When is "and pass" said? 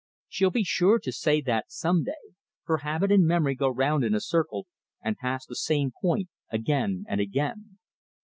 5.03-5.45